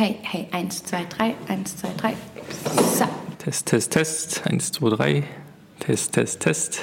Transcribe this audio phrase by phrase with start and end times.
[0.00, 2.14] Hey, hey, eins, zwei, drei, eins, zwei, drei.
[2.96, 3.04] So.
[3.36, 4.46] Test, Test, Test.
[4.46, 5.24] Eins, zwei, drei.
[5.78, 6.80] Test, Test, Test.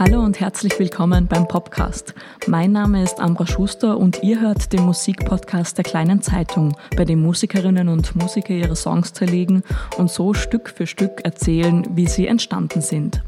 [0.00, 2.14] Hallo und herzlich willkommen beim Popcast.
[2.46, 7.20] Mein Name ist Ambra Schuster und ihr hört den Musikpodcast der kleinen Zeitung, bei dem
[7.20, 9.62] Musikerinnen und Musiker ihre Songs zerlegen
[9.98, 13.22] und so Stück für Stück erzählen, wie sie entstanden sind.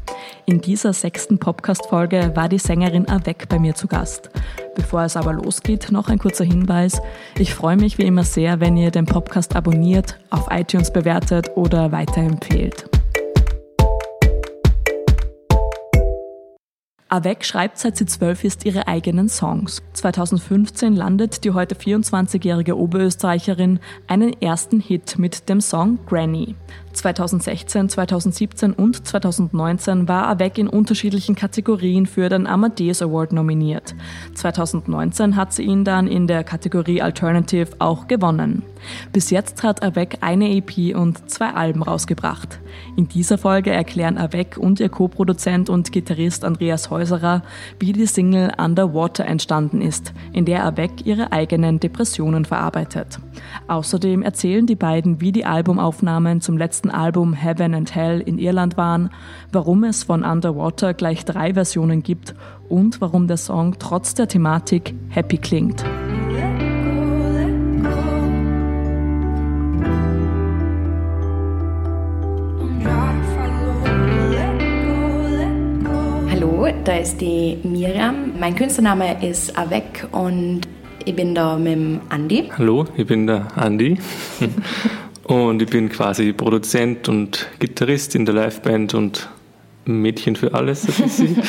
[0.47, 4.31] In dieser sechsten Popcast-Folge war die Sängerin Avec bei mir zu Gast.
[4.73, 6.99] Bevor es aber losgeht, noch ein kurzer Hinweis.
[7.37, 11.91] Ich freue mich wie immer sehr, wenn ihr den Podcast abonniert, auf iTunes bewertet oder
[11.91, 12.89] weiterempfehlt.
[17.13, 19.83] Avec schreibt seit sie zwölf ist ihre eigenen Songs.
[19.93, 26.55] 2015 landet die heute 24-jährige Oberösterreicherin einen ersten Hit mit dem Song Granny.
[26.93, 33.93] 2016, 2017 und 2019 war Avec in unterschiedlichen Kategorien für den Amadeus Award nominiert.
[34.33, 38.63] 2019 hat sie ihn dann in der Kategorie Alternative auch gewonnen.
[39.11, 42.59] Bis jetzt hat Avec eine EP und zwei Alben rausgebracht.
[42.95, 47.43] In dieser Folge erklären Avec und ihr Co-Produzent und Gitarrist Andreas Häuserer,
[47.79, 53.19] wie die Single Underwater entstanden ist, in der Avec ihre eigenen Depressionen verarbeitet.
[53.67, 58.39] Außerdem erzählen die beiden, wie die Albumaufnahmen zum letzten letzten Album Heaven and Hell in
[58.39, 59.09] Irland waren,
[59.51, 62.35] warum es von Underwater gleich drei Versionen gibt
[62.67, 65.83] und warum der Song trotz der Thematik happy klingt.
[76.83, 78.33] Da ist die Miriam.
[78.39, 80.61] Mein Künstlername ist Avec und
[81.05, 82.49] ich bin da mit dem Andi.
[82.57, 83.97] Hallo, ich bin der Andi.
[85.23, 89.29] Und ich bin quasi Produzent und Gitarrist in der Liveband und
[89.85, 91.43] Mädchen für alles, ein bisschen.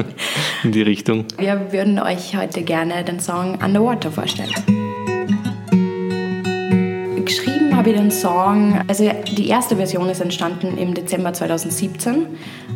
[0.64, 1.26] in die Richtung.
[1.38, 4.50] Wir würden euch heute gerne den Song Underwater vorstellen.
[7.82, 12.26] Habe ich den Song, also die erste Version ist entstanden im Dezember 2017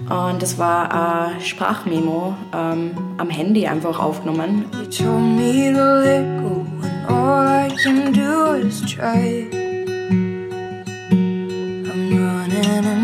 [0.08, 4.64] und das war ein Sprachmemo ähm, am Handy einfach aufgenommen.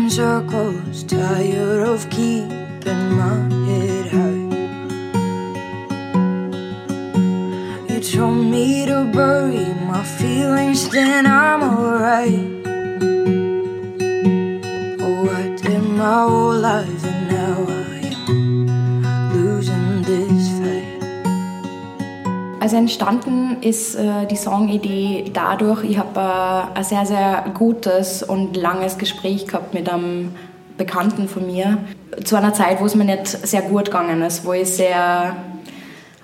[0.09, 3.62] Circles, tired of keeping my
[8.23, 12.43] told me to bury my feelings, then I'm alright.
[15.05, 18.67] Oh, I did my whole life, and now I am
[19.33, 20.87] losing this fight.
[22.61, 28.55] Also entstanden ist äh, die Songidee dadurch, ich habe äh, ein sehr, sehr gutes und
[28.55, 30.33] langes Gespräch gehabt mit einem
[30.77, 31.77] Bekannten von mir.
[32.23, 35.35] Zu einer Zeit, wo es mir nicht sehr gut gegangen ist, wo ich sehr,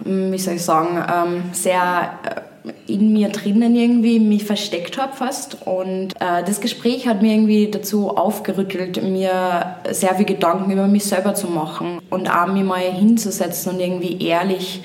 [0.10, 2.42] wie soll ich sagen, ähm, sehr äh,
[2.88, 5.58] in mir drinnen irgendwie mich versteckt habe fast.
[5.66, 11.06] Und äh, das Gespräch hat mir irgendwie dazu aufgerüttelt, mir sehr viel Gedanken über mich
[11.06, 14.82] selber zu machen und auch mich mal hinzusetzen und irgendwie ehrlich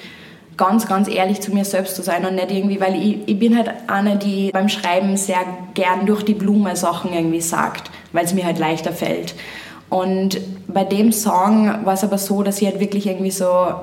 [0.57, 3.57] ganz, ganz ehrlich zu mir selbst zu sein und nicht irgendwie, weil ich, ich bin
[3.57, 5.41] halt eine, die beim Schreiben sehr
[5.75, 9.35] gern durch die Blume Sachen irgendwie sagt, weil es mir halt leichter fällt.
[9.91, 13.75] Und bei dem Song war es aber so, dass ich halt wirklich irgendwie so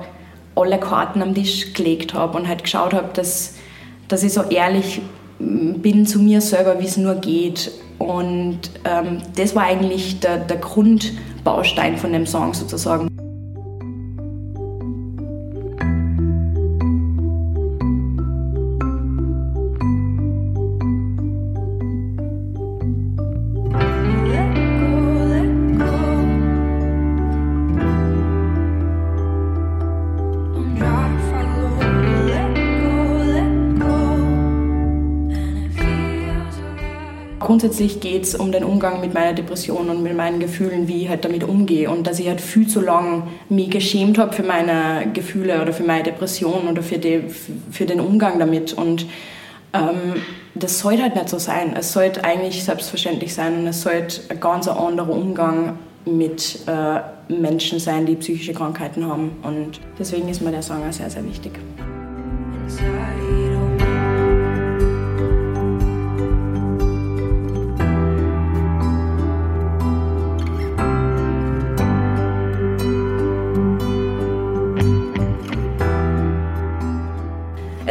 [0.54, 3.54] alle Karten am Tisch gelegt habe und halt geschaut habe, dass,
[4.08, 5.00] dass ich so ehrlich
[5.38, 7.70] bin zu mir selber, wie es nur geht.
[7.98, 13.08] Und ähm, das war eigentlich der, der Grundbaustein von dem Song sozusagen.
[37.62, 41.08] Grundsätzlich geht es um den Umgang mit meiner Depression und mit meinen Gefühlen, wie ich
[41.08, 41.88] halt damit umgehe.
[41.88, 45.84] Und dass ich halt viel zu lang mich geschämt habe für meine Gefühle oder für
[45.84, 47.22] meine Depression oder für, die,
[47.70, 48.72] für den Umgang damit.
[48.72, 49.06] Und
[49.74, 50.14] ähm,
[50.56, 51.76] das sollte halt nicht so sein.
[51.78, 57.78] Es sollte eigentlich selbstverständlich sein und es sollte ein ganz anderer Umgang mit äh, Menschen
[57.78, 59.36] sein, die psychische Krankheiten haben.
[59.44, 61.52] Und deswegen ist mir der Song auch sehr, sehr wichtig.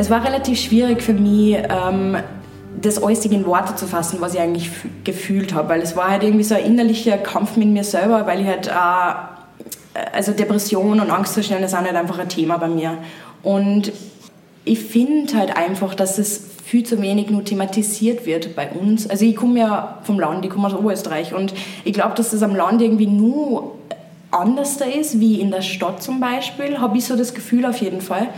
[0.01, 2.17] Es war relativ schwierig für mich, ähm,
[2.81, 4.71] das alles in Worte zu fassen, was ich eigentlich
[5.03, 8.41] gefühlt habe, weil es war halt irgendwie so ein innerlicher Kampf mit mir selber, weil
[8.41, 8.71] ich halt äh,
[10.11, 12.97] also Depression und Angstzustände sind halt einfach ein Thema bei mir.
[13.43, 13.91] Und
[14.65, 19.07] ich finde halt einfach, dass es viel zu wenig nur thematisiert wird bei uns.
[19.07, 21.53] Also ich komme ja vom Land, ich komme aus Oberösterreich und
[21.83, 23.75] ich glaube, dass das am Land irgendwie nur
[24.31, 27.77] anders da ist, wie in der Stadt zum Beispiel, habe ich so das Gefühl auf
[27.77, 28.29] jeden Fall.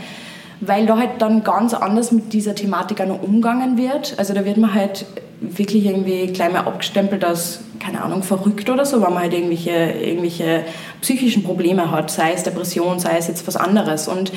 [0.60, 4.14] Weil da halt dann ganz anders mit dieser Thematik auch noch umgangen wird.
[4.18, 5.04] Also da wird man halt
[5.40, 9.70] wirklich irgendwie gleich mal abgestempelt als, keine Ahnung, verrückt oder so, weil man halt irgendwelche,
[9.70, 10.64] irgendwelche
[11.00, 14.08] psychischen Probleme hat, sei es Depression, sei es jetzt was anderes.
[14.08, 14.32] Und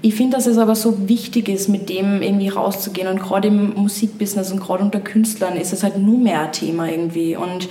[0.00, 3.08] ich finde, dass es aber so wichtig ist, mit dem irgendwie rauszugehen.
[3.08, 6.88] Und gerade im Musikbusiness und gerade unter Künstlern ist es halt nur mehr ein Thema
[6.88, 7.36] irgendwie.
[7.36, 7.68] Und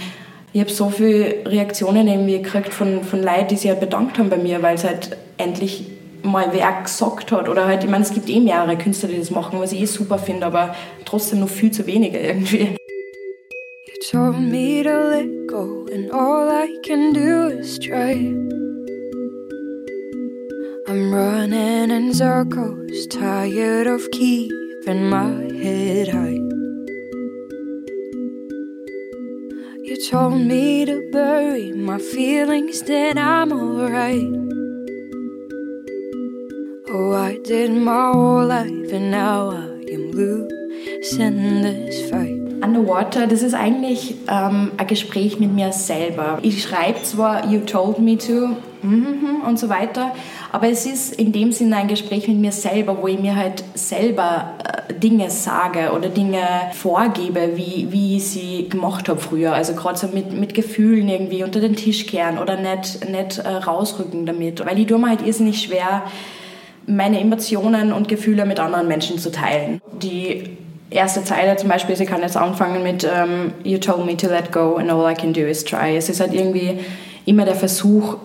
[0.54, 4.30] ich habe so viele Reaktionen irgendwie gekriegt von, von Leuten, die sich halt bedankt haben
[4.30, 5.86] bei mir, weil es halt endlich
[6.24, 7.50] mal wer gesagt hat.
[7.50, 9.86] Oder halt, ich meine, es gibt eh mehrere Künstler, die das machen, was ich eh
[9.86, 10.76] super finde, aber
[11.06, 12.76] trotzdem noch viel zu wenige irgendwie.
[13.88, 18.34] You told me to let go and all I can do is try
[20.90, 26.40] I'm running in circles, tired of keeping my head high.
[29.84, 34.57] You told me to bury my feelings, then I'm alright.
[37.48, 42.36] Did my whole life, and now I am losing this fight.
[42.62, 46.40] Underwater, das ist eigentlich ähm, ein Gespräch mit mir selber.
[46.42, 50.12] Ich schreibe zwar You told me to mm und so weiter,
[50.52, 53.64] aber es ist in dem Sinne ein Gespräch mit mir selber, wo ich mir halt
[53.76, 54.56] selber
[54.90, 56.42] äh, Dinge sage oder Dinge
[56.74, 59.54] vorgebe, wie, wie ich sie gemacht habe früher.
[59.54, 63.48] Also gerade so mit, mit Gefühlen irgendwie unter den Tisch kehren oder nicht, nicht äh,
[63.48, 64.66] rausrücken damit.
[64.66, 66.04] Weil ich tue mir halt irrsinnig schwer,
[66.88, 69.82] meine Emotionen und Gefühle mit anderen Menschen zu teilen.
[70.02, 70.58] Die
[70.90, 74.28] erste Zeile zum Beispiel, sie kann jetzt anfangen mit um, ähm, You told me to
[74.28, 75.96] let go and all I can do is try.
[75.96, 76.80] Es ist halt irgendwie
[77.26, 78.18] immer der Versuch,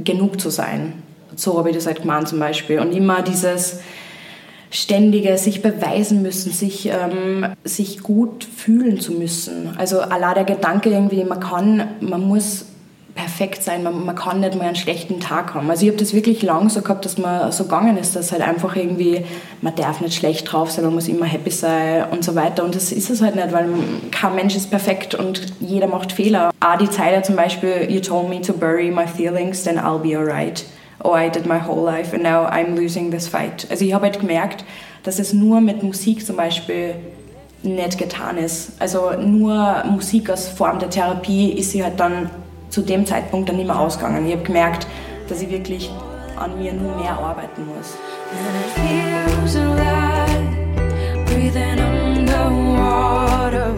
[0.00, 0.94] genug zu sein.
[1.34, 2.80] So habe ich das halt gemeint zum Beispiel.
[2.80, 3.80] Und immer dieses
[4.70, 9.74] ständige sich beweisen müssen, sich, ähm, sich gut fühlen zu müssen.
[9.78, 12.66] Also allein der Gedanke irgendwie, man kann, man muss
[13.18, 15.68] perfekt sein, man, man kann nicht mal einen schlechten Tag haben.
[15.68, 18.42] Also ich habe das wirklich lang so gehabt, dass man so gegangen ist, dass halt
[18.42, 19.24] einfach irgendwie,
[19.60, 22.64] man darf nicht schlecht drauf sein, man muss immer happy sein und so weiter.
[22.64, 23.66] Und das ist es halt nicht, weil
[24.12, 26.50] kein Mensch ist perfekt und jeder macht Fehler.
[26.60, 30.16] Auch die Zeile zum Beispiel, you told me to bury my feelings, then I'll be
[30.16, 30.64] alright
[31.04, 33.68] oh, I did my whole life and now I'm losing this fight.
[33.70, 34.64] Also ich habe halt gemerkt,
[35.04, 36.96] dass es nur mit Musik zum Beispiel
[37.62, 38.72] nicht getan ist.
[38.80, 42.30] Also nur Musik als Form der Therapie ist sie halt dann
[42.70, 44.26] zu dem Zeitpunkt dann nicht mehr ausgegangen.
[44.26, 44.86] Ich habe gemerkt,
[45.28, 45.90] dass ich wirklich
[46.36, 47.96] an mir nur mehr arbeiten muss.
[51.26, 53.74] breathing underwater.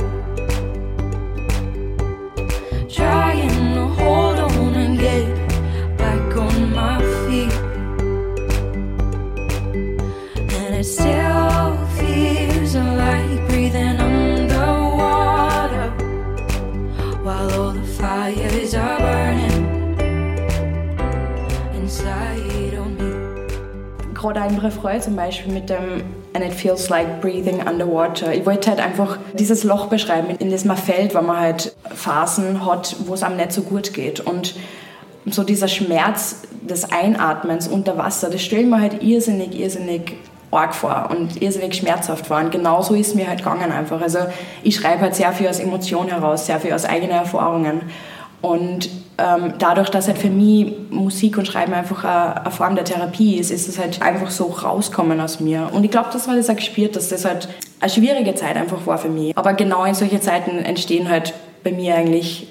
[24.20, 26.02] Gerade ein Refrain zum Beispiel mit dem
[26.32, 28.32] And it feels like breathing underwater.
[28.32, 32.64] Ich wollte halt einfach dieses Loch beschreiben, in das man fällt, wenn man halt Phasen
[32.64, 34.20] hat, wo es einem nicht so gut geht.
[34.20, 34.54] Und
[35.26, 40.12] so dieser Schmerz des Einatmens unter Wasser, das stelle ich mir halt irrsinnig, irrsinnig
[40.52, 42.38] arg vor und irrsinnig schmerzhaft vor.
[42.38, 44.00] Und genauso ist mir halt gegangen einfach.
[44.00, 44.18] Also
[44.62, 47.82] ich schreibe halt sehr viel aus Emotionen heraus, sehr viel aus eigenen Erfahrungen.
[48.42, 52.84] Und ähm, dadurch, dass halt für mich Musik und Schreiben einfach eine, eine Form der
[52.84, 55.68] Therapie ist, ist es halt einfach so rauskommen aus mir.
[55.72, 57.48] Und ich glaube, dass man das auch gespürt, dass das halt
[57.80, 59.36] eine schwierige Zeit einfach war für mich.
[59.36, 62.48] Aber genau in solche Zeiten entstehen halt bei mir eigentlich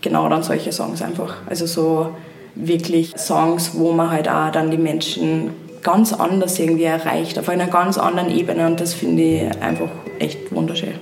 [0.00, 1.36] genau dann solche Songs einfach.
[1.48, 2.10] Also so
[2.54, 5.50] wirklich Songs, wo man halt auch dann die Menschen
[5.82, 10.52] ganz anders irgendwie erreicht, auf einer ganz anderen Ebene und das finde ich einfach echt
[10.52, 10.94] wunderschön.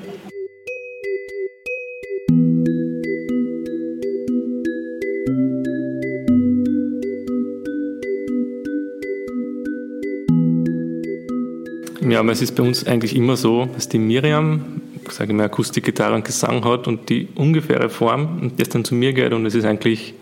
[12.14, 14.80] Ja, aber es ist bei uns eigentlich immer so, dass die Miriam,
[15.10, 18.94] sage ich mal, Akustikgitarre und Gesang hat und die ungefähre Form und das dann zu
[18.94, 20.14] mir geht und es ist eigentlich,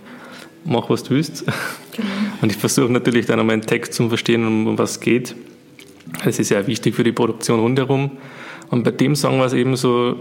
[0.64, 1.44] mach was du willst.
[1.94, 2.08] Genau.
[2.40, 5.36] Und ich versuche natürlich dann einmal einen Text zu verstehen, um was es geht.
[6.24, 8.12] Das ist ja wichtig für die Produktion rundherum.
[8.70, 10.16] Und bei dem Song war es eben so,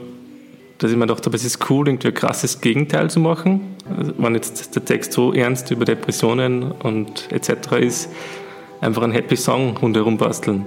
[0.80, 3.62] dass ich mir dachte, es ist cool, irgendwie ein krasses Gegenteil zu machen.
[3.98, 7.78] Also, wenn jetzt der Text so ernst über Depressionen und etc.
[7.80, 8.10] ist,
[8.82, 10.66] einfach einen Happy Song rundherum basteln.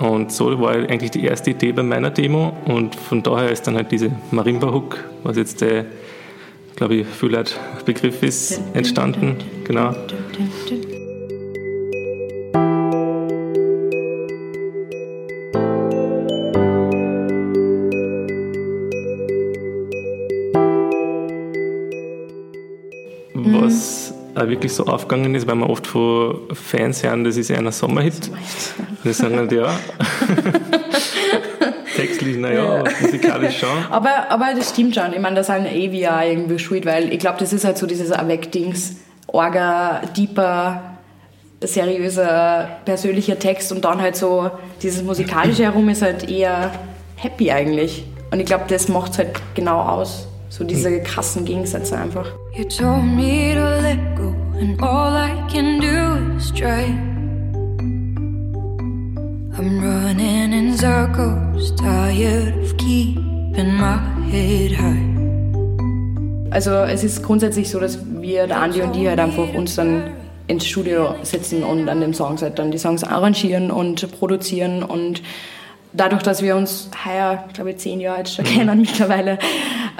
[0.00, 3.76] Und so war eigentlich die erste Idee bei meiner Demo und von daher ist dann
[3.76, 5.84] halt diese Marimba-Hook, was jetzt der,
[6.76, 9.36] glaube ich, Füllert Begriff ist, entstanden.
[9.64, 9.94] Genau.
[24.60, 28.28] Wirklich so aufgegangen ist, weil man oft von Fans hören, das ist ein Sommerhit.
[28.28, 29.74] Und die sagen halt, ja.
[31.96, 32.84] Textlich, naja, ja.
[33.00, 33.70] musikalisch schon.
[33.88, 35.14] Aber, aber das stimmt schon.
[35.14, 37.78] Ich meine, da sind eh wir auch irgendwie schuld, weil ich glaube, das ist halt
[37.78, 38.96] so dieses Avec-Dings,
[39.28, 40.98] Orga, deeper,
[41.62, 44.50] seriöser, persönlicher Text und dann halt so
[44.82, 46.70] dieses musikalische herum ist halt eher
[47.16, 48.04] happy eigentlich.
[48.30, 50.26] Und ich glaube, das macht es halt genau aus.
[50.50, 52.26] So diese krassen Gegensätze einfach.
[52.56, 54.19] You told me to let go
[54.60, 56.84] and all I can do is try.
[59.56, 63.96] I'm running in circles, tired of keeping my
[64.30, 65.06] head high.
[66.50, 70.10] Also es ist grundsätzlich so, dass wir, der Andi und die halt einfach uns dann
[70.46, 75.22] ins Studio sitzen und an dem Song halt dann die Songs arrangieren und produzieren und
[75.92, 78.48] dadurch, dass wir uns heuer, glaube ich, zehn Jahre jetzt schon mhm.
[78.54, 79.38] kennen mittlerweile,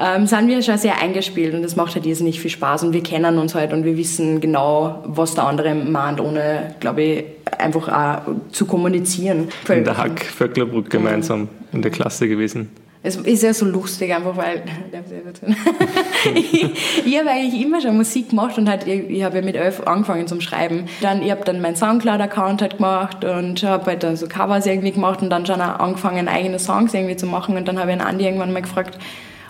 [0.01, 2.93] ähm, sind wir schon sehr eingespielt und das macht halt jetzt nicht viel Spaß und
[2.93, 7.25] wir kennen uns halt und wir wissen genau, was der andere meint, ohne, glaube ich,
[7.59, 9.49] einfach auch zu kommunizieren.
[9.69, 12.71] In der Hack Vöcklerbruck gemeinsam in der Klasse gewesen.
[13.03, 14.63] Es ist ja so lustig, einfach weil
[16.35, 19.57] ich, ich habe eigentlich immer schon Musik gemacht und halt, ich, ich habe ja mit
[19.57, 20.85] elf angefangen zum Schreiben.
[21.01, 24.91] Dann, ich habe dann meinen Soundcloud-Account halt gemacht und habe halt dann so Covers irgendwie
[24.91, 27.57] gemacht und dann schon auch angefangen, eigene Songs irgendwie zu machen.
[27.57, 28.99] Und dann habe ich einen Andi irgendwann mal gefragt,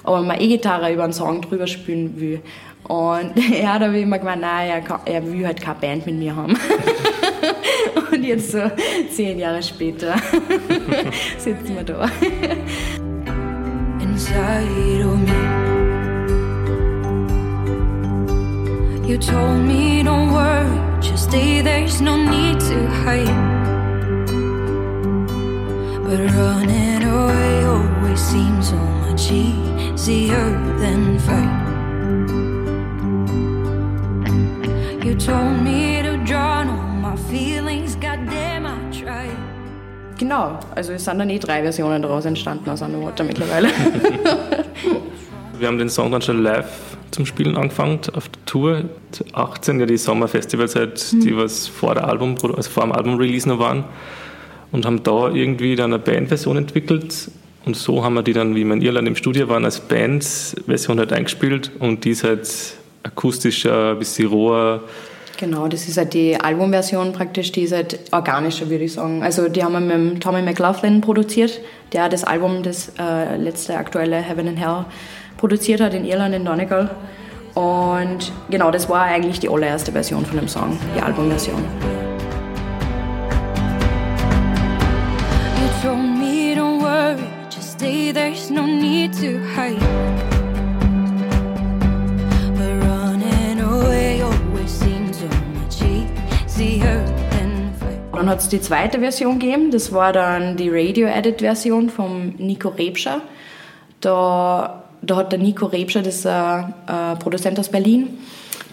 [0.04, 2.40] ob er mal E-Gitarre über einen Song drüber spielen will.
[2.84, 6.36] Und da habe ich immer gemeint, nein, er, er will halt keine Band mit mir
[6.36, 6.56] haben.
[8.12, 8.62] und jetzt so
[9.12, 10.14] zehn Jahre später
[11.38, 12.08] sitzen wir da
[14.30, 15.40] inside of me.
[19.08, 23.26] You told me don't worry, just stay, there's no need to hide.
[26.04, 31.69] But running away always seems so much easier than fight.
[40.30, 43.66] Genau, also es sind dann eh drei Versionen daraus entstanden aus Underwater mittlerweile.
[45.58, 46.70] Wir haben den Song dann schon live
[47.10, 48.84] zum Spielen angefangen auf der Tour.
[49.32, 51.20] 18 ja die Sommerfestivalzeit, mhm.
[51.22, 53.82] die was vor der Album, also vor dem Album-Release noch waren.
[54.70, 57.28] Und haben da irgendwie dann eine Bandversion entwickelt.
[57.64, 61.00] Und so haben wir die dann, wie wir in Irland im Studio waren, als Bandversion
[61.00, 61.72] halt eingespielt.
[61.80, 62.48] Und die ist halt
[63.02, 64.82] akustisch ein bisschen roher,
[65.40, 69.22] Genau, das ist halt die Albumversion praktisch, die ist halt organischer, würde ich sagen.
[69.22, 71.62] Also die haben wir mit Tommy McLaughlin produziert,
[71.94, 74.84] der das Album, das äh, letzte aktuelle Heaven and Hell,
[75.38, 76.90] produziert hat in Irland, in Donegal.
[77.54, 81.64] Und genau, das war eigentlich die allererste Version von dem Song, die Albumversion.
[85.56, 87.16] You told me don't worry,
[87.48, 89.89] just stay, there's no need to hide.
[98.30, 103.22] Dann hat es die zweite Version gegeben, das war dann die Radio-Edit-Version von Nico Rebscher.
[104.00, 108.20] Da, da hat der Nico Rebscher, das ist ein, ein Produzent aus Berlin,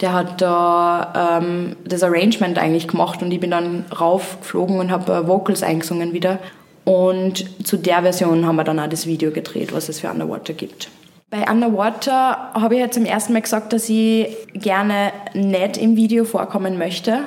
[0.00, 5.26] der hat da ähm, das Arrangement eigentlich gemacht und ich bin dann raufgeflogen und habe
[5.26, 6.38] Vocals eingesungen wieder.
[6.84, 10.52] Und zu der Version haben wir dann auch das Video gedreht, was es für Underwater
[10.52, 10.88] gibt.
[11.30, 16.24] Bei Underwater habe ich ja zum ersten Mal gesagt, dass ich gerne nicht im Video
[16.24, 17.24] vorkommen möchte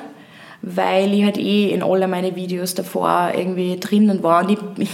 [0.62, 4.58] weil ich halt eh in alle meine Videos davor irgendwie drinnen war und ich,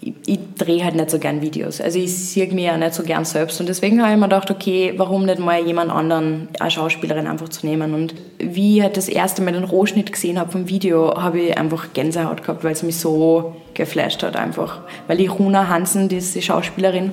[0.00, 1.80] ich, ich drehe halt nicht so gern Videos.
[1.80, 4.50] Also ich sehe mich ja nicht so gern selbst und deswegen habe ich mir gedacht,
[4.50, 8.96] okay, warum nicht mal jemand anderen, eine Schauspielerin einfach zu nehmen und wie ich halt
[8.96, 12.72] das erste Mal den Rohschnitt gesehen habe vom Video, habe ich einfach Gänsehaut gehabt, weil
[12.72, 14.80] es mich so geflasht hat einfach.
[15.06, 17.12] Weil die Runa Hansen, die ist die Schauspielerin,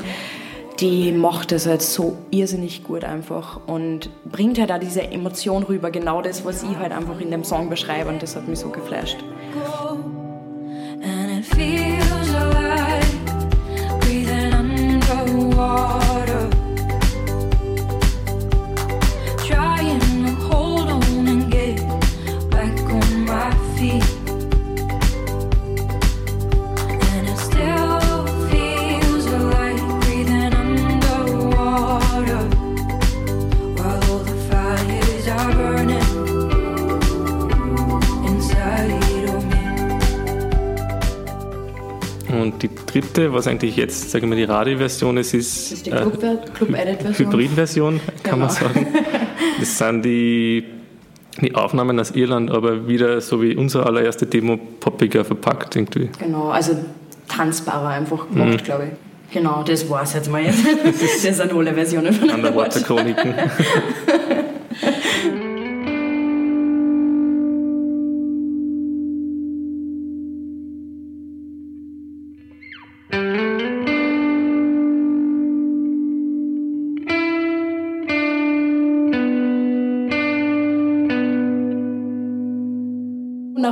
[0.81, 5.91] die macht das halt so irrsinnig gut einfach und bringt halt auch diese Emotion rüber,
[5.91, 8.69] genau das, was ich halt einfach in dem Song beschreibe und das hat mich so
[8.69, 9.17] geflasht.
[11.03, 13.05] And it feels alive,
[14.01, 16.10] breathing underwater.
[42.91, 46.69] Dritte, was eigentlich jetzt, sagen wir, die Radioversion ist, ist, ist die Club, äh, Club
[47.17, 48.45] Hybridversion, kann genau.
[48.45, 48.87] man sagen.
[49.59, 50.63] Das sind die,
[51.41, 56.09] die Aufnahmen aus Irland, aber wieder so wie unsere allererste Demo poppiger verpackt irgendwie.
[56.19, 56.75] Genau, also
[57.27, 58.63] tanzbarer einfach gemacht, mhm.
[58.63, 59.33] glaube ich.
[59.33, 60.59] Genau, das war es jetzt mal jetzt.
[60.83, 63.33] Das sind alle Versionen von Underwater-Chroniken.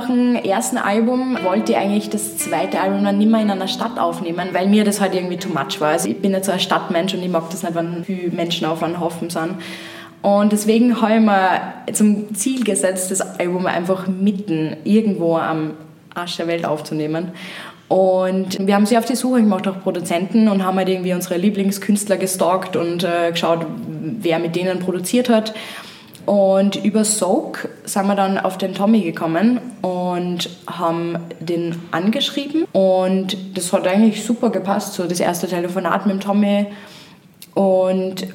[0.08, 4.00] dem ersten Album wollte ich eigentlich das zweite Album dann nicht mehr in einer Stadt
[4.00, 5.90] aufnehmen, weil mir das halt irgendwie too much war.
[5.90, 8.68] Also ich bin jetzt so ein Stadtmensch und ich mag das nicht, wenn viele Menschen
[8.68, 9.56] auf einem Haufen sind.
[10.22, 15.72] Und deswegen habe ich mir zum Ziel gesetzt, das Album einfach mitten irgendwo am
[16.14, 17.32] Arsch der Welt aufzunehmen.
[17.88, 21.38] Und wir haben sie auf die Suche gemacht nach Produzenten und haben halt irgendwie unsere
[21.38, 23.66] Lieblingskünstler gestalkt und äh, geschaut,
[24.22, 25.54] wer mit denen produziert hat.
[26.30, 32.66] Und über Soak sind wir dann auf den Tommy gekommen und haben den angeschrieben.
[32.72, 36.68] Und das hat eigentlich super gepasst, so das erste Telefonat mit dem Tommy.
[37.56, 38.28] Und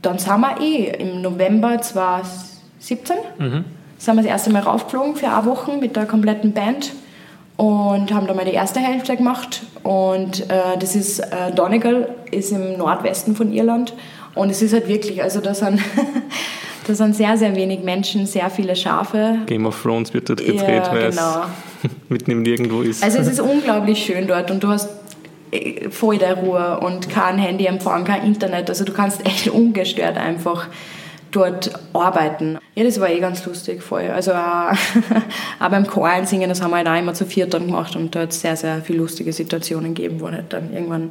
[0.00, 3.64] dann sind wir eh im November 2017, mhm.
[3.98, 6.92] sind wir das erste Mal raufgeflogen für eine Woche mit der kompletten Band
[7.56, 9.62] und haben da mal die erste Hälfte gemacht.
[9.82, 13.92] Und äh, das ist, äh, Donegal ist im Nordwesten von Irland.
[14.36, 15.80] Und es ist halt wirklich, also da sind,
[16.86, 19.38] da sind sehr, sehr wenig Menschen, sehr viele Schafe.
[19.46, 21.44] Game of Thrones wird dort gedreht, ja, weil genau.
[21.82, 23.02] es mitten im Nirgendwo ist.
[23.02, 24.88] Also es ist unglaublich schön dort und du hast
[25.50, 28.68] äh, voll der Ruhe und kein Handyempfang, kein Internet.
[28.68, 30.68] Also du kannst echt ungestört einfach
[31.30, 32.58] dort arbeiten.
[32.74, 34.08] Ja, das war eh ganz lustig voll.
[34.08, 34.72] Also auch,
[35.60, 38.14] auch beim Chor einsingen, das haben wir halt auch immer zu viert dann gemacht und
[38.14, 41.10] da hat es sehr, sehr viele lustige Situationen gegeben, wo halt dann irgendwann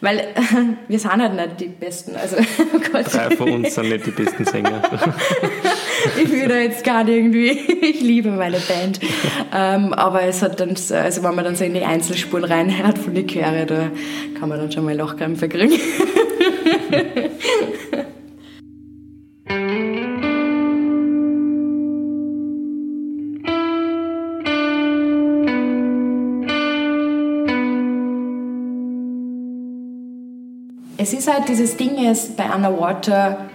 [0.00, 0.28] weil
[0.88, 2.14] wir sind halt nicht die Besten.
[2.16, 2.36] Also,
[2.74, 4.82] oh Drei von uns sind nicht die besten Sänger.
[6.22, 9.00] ich will da jetzt gar nicht irgendwie, ich liebe meine Band.
[9.52, 13.14] Ähm, aber es hat dann, also wenn man dann so in die Einzelspuren reinhört von
[13.14, 13.90] den Chöre, da
[14.38, 15.80] kann man dann schon mal Lochkrämpfe kriegen.
[31.08, 33.46] Es ist halt dieses Ding ist bei Underwater,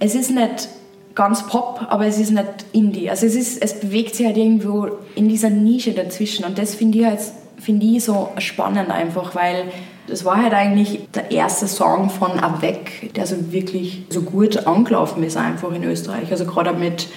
[0.00, 0.68] es ist nicht
[1.14, 3.08] ganz Pop, aber es ist nicht Indie.
[3.08, 6.98] Also es, ist, es bewegt sich halt irgendwo in dieser Nische dazwischen und das finde
[6.98, 7.20] ich, halt,
[7.58, 9.64] find ich so spannend einfach, weil
[10.08, 15.22] das war halt eigentlich der erste Song von Avec, der so wirklich so gut angelaufen
[15.22, 16.30] ist einfach in Österreich.
[16.30, 17.08] Also gerade mit,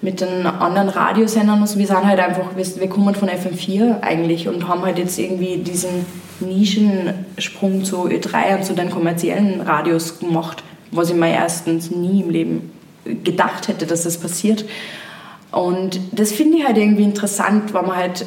[0.00, 4.66] mit den anderen Radiosendern, also wir sind halt einfach, wir kommen von FM4 eigentlich und
[4.66, 6.04] haben halt jetzt irgendwie diesen
[6.42, 12.30] Nischensprung zu Ö3 und zu den kommerziellen Radios gemacht, was ich mir erstens nie im
[12.30, 12.70] Leben
[13.04, 14.64] gedacht hätte, dass das passiert.
[15.50, 18.26] Und das finde ich halt irgendwie interessant, weil man halt,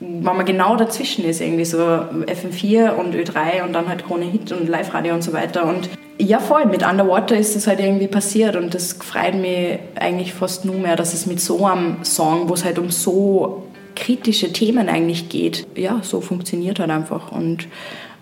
[0.00, 4.52] wenn man genau dazwischen ist, irgendwie so FM4 und Ö3 und dann halt Krone Hit
[4.52, 5.66] und Live-Radio und so weiter.
[5.66, 5.88] Und
[6.20, 10.64] ja, voll, mit Underwater ist das halt irgendwie passiert und das freut mich eigentlich fast
[10.64, 13.67] nur mehr, dass es mit so einem Song, wo es halt um so
[13.98, 15.66] kritische Themen eigentlich geht.
[15.76, 17.32] Ja, so funktioniert halt einfach.
[17.32, 17.66] Und,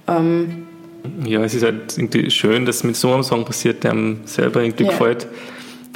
[0.09, 0.67] ähm,
[1.25, 4.63] ja, es ist halt irgendwie schön, dass mit so einem Song passiert, der einem selber
[4.63, 4.91] irgendwie ja.
[4.91, 5.29] gefällt.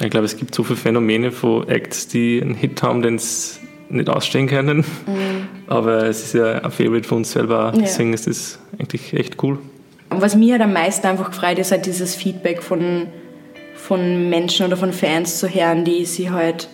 [0.02, 3.60] Ich glaube, es gibt so viele Phänomene von Acts, die einen Hit haben, den es
[3.88, 4.78] nicht ausstehen können.
[4.78, 5.48] Mhm.
[5.66, 8.14] Aber es ist ja ein Favorite von uns selber, deswegen ja.
[8.14, 9.58] ist das eigentlich echt cool.
[10.10, 13.06] Und was mir halt am meisten einfach gefreut ist, halt dieses Feedback von,
[13.74, 16.68] von Menschen oder von Fans zu hören, die sie halt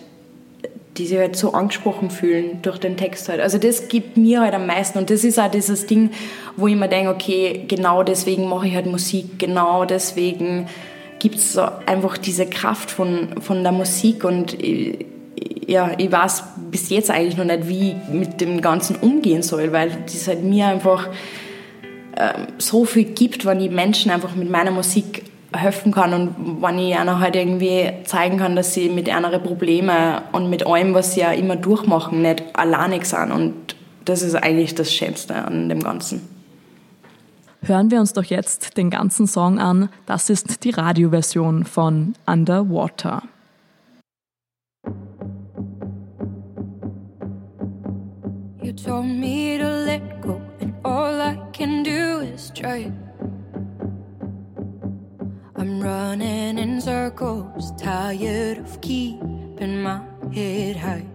[0.97, 3.39] die sich halt so angesprochen fühlen durch den Text halt.
[3.39, 4.97] Also das gibt mir halt am meisten.
[4.97, 6.11] Und das ist auch dieses Ding,
[6.55, 10.67] wo ich mir denke, okay, genau deswegen mache ich halt Musik, genau deswegen
[11.19, 14.23] gibt es einfach diese Kraft von, von der Musik.
[14.23, 15.05] Und ich,
[15.67, 19.71] ja, ich weiß bis jetzt eigentlich noch nicht, wie ich mit dem Ganzen umgehen soll,
[19.71, 21.09] weil das halt mir einfach
[22.15, 26.77] äh, so viel gibt, wenn ich Menschen einfach mit meiner Musik helfen kann und wenn
[26.79, 31.13] ich einer halt irgendwie zeigen kann, dass sie mit anderen Problemen und mit allem, was
[31.13, 35.81] sie ja immer durchmachen, nicht alleinig sind und das ist eigentlich das Schönste an dem
[35.81, 36.21] Ganzen.
[37.61, 39.89] Hören wir uns doch jetzt den ganzen Song an.
[40.05, 43.23] Das ist die Radioversion von Underwater.
[48.61, 52.91] You told me to let go and all I can do is try
[55.59, 61.05] I'm running in circles, tired of keeping my head high.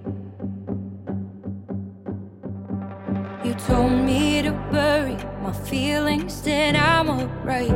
[3.45, 7.71] You told me to bury my feelings, then I'm alright.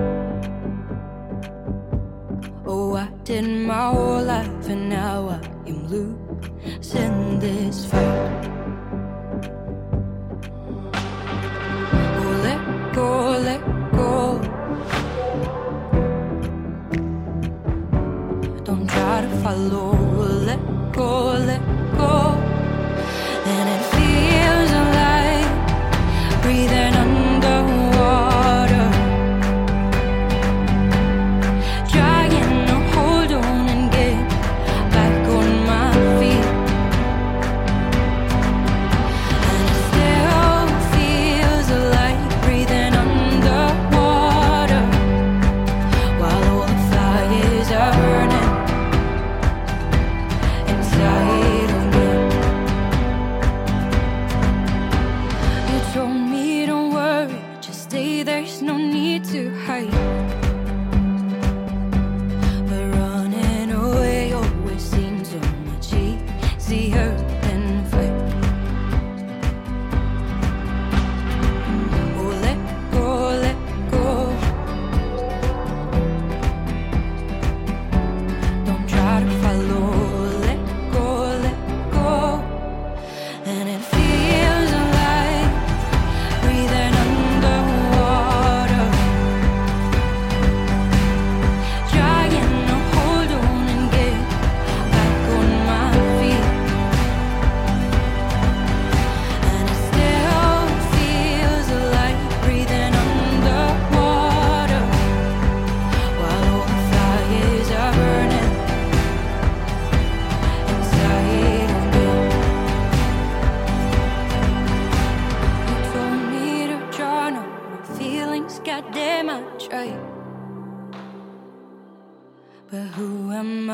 [2.66, 8.45] Oh, I did my whole life, and now I am losing this fight.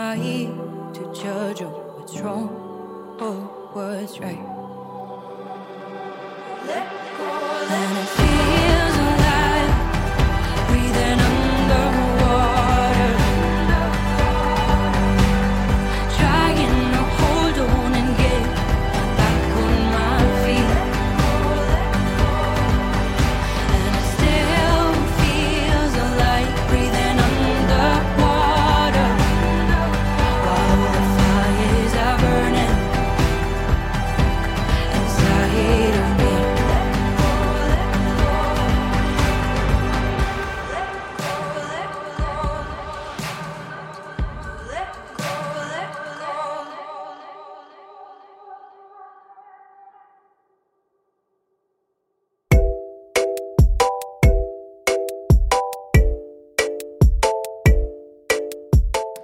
[0.02, 2.48] not to judge on what's wrong
[3.20, 3.34] or
[3.72, 4.44] what's right.
[6.66, 8.31] Let go, let it be.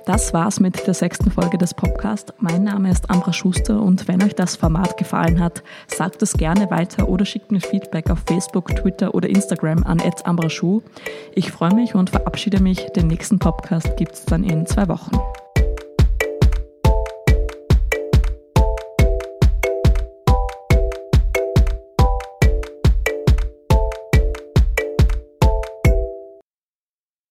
[0.09, 2.33] Das war's mit der sechsten Folge des Podcasts.
[2.39, 6.71] Mein Name ist Ambra Schuster und wenn euch das Format gefallen hat, sagt es gerne
[6.71, 10.81] weiter oder schickt mir Feedback auf Facebook, Twitter oder Instagram an ambraschuh.
[11.35, 12.87] Ich freue mich und verabschiede mich.
[12.97, 15.11] Den nächsten Podcast gibt's dann in zwei Wochen.